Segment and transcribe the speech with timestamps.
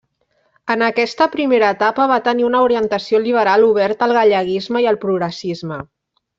[0.75, 5.83] En aquesta primera etapa va tenir una orientació liberal oberta al galleguisme i al progressisme.